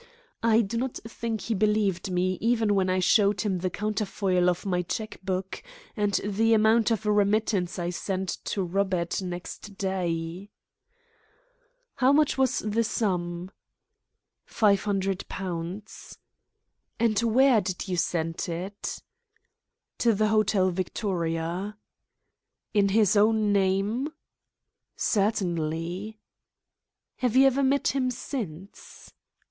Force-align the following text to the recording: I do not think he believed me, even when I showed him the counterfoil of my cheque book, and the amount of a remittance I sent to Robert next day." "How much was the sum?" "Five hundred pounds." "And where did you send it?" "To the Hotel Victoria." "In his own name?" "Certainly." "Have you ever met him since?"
I 0.41 0.61
do 0.61 0.77
not 0.77 0.95
think 1.07 1.41
he 1.41 1.53
believed 1.53 2.09
me, 2.09 2.39
even 2.41 2.73
when 2.73 2.89
I 2.89 2.97
showed 2.97 3.41
him 3.41 3.59
the 3.59 3.69
counterfoil 3.69 4.49
of 4.49 4.65
my 4.65 4.81
cheque 4.81 5.21
book, 5.23 5.61
and 5.95 6.19
the 6.25 6.55
amount 6.55 6.89
of 6.89 7.05
a 7.05 7.11
remittance 7.11 7.77
I 7.77 7.91
sent 7.91 8.29
to 8.45 8.63
Robert 8.63 9.21
next 9.21 9.77
day." 9.77 10.49
"How 11.97 12.11
much 12.11 12.35
was 12.35 12.63
the 12.65 12.83
sum?" 12.83 13.51
"Five 14.43 14.85
hundred 14.85 15.27
pounds." 15.29 16.17
"And 16.99 17.19
where 17.19 17.61
did 17.61 17.87
you 17.87 17.95
send 17.95 18.49
it?" 18.49 19.03
"To 19.99 20.15
the 20.15 20.29
Hotel 20.29 20.71
Victoria." 20.71 21.77
"In 22.73 22.89
his 22.89 23.15
own 23.15 23.53
name?" 23.53 24.09
"Certainly." 24.95 26.17
"Have 27.17 27.35
you 27.35 27.45
ever 27.45 27.61
met 27.61 27.89
him 27.89 28.09
since?" 28.09 29.13